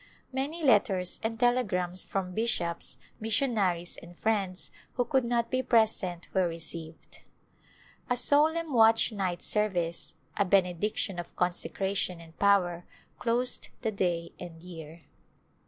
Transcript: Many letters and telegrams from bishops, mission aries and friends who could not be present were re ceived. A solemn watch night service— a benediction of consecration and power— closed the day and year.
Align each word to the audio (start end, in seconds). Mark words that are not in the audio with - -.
Many 0.33 0.63
letters 0.63 1.19
and 1.21 1.39
telegrams 1.39 2.01
from 2.01 2.33
bishops, 2.33 2.97
mission 3.19 3.55
aries 3.55 3.97
and 3.97 4.17
friends 4.17 4.71
who 4.93 5.05
could 5.05 5.23
not 5.23 5.51
be 5.51 5.61
present 5.61 6.27
were 6.33 6.47
re 6.49 6.57
ceived. 6.57 7.19
A 8.09 8.17
solemn 8.17 8.73
watch 8.73 9.11
night 9.11 9.43
service— 9.43 10.15
a 10.37 10.43
benediction 10.43 11.19
of 11.19 11.35
consecration 11.35 12.19
and 12.19 12.35
power— 12.39 12.83
closed 13.19 13.69
the 13.81 13.91
day 13.91 14.31
and 14.39 14.63
year. 14.63 15.01